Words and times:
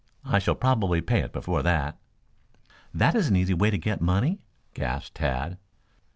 I 0.25 0.39
shall 0.39 0.55
probably 0.55 0.99
pay 0.99 1.19
it 1.19 1.31
before 1.31 1.61
that." 1.61 1.95
"That 2.91 3.13
is 3.13 3.27
an 3.27 3.35
easy 3.35 3.53
way 3.53 3.69
to 3.69 3.77
get 3.77 4.01
money," 4.01 4.39
gasped 4.73 5.13
Tad. 5.17 5.59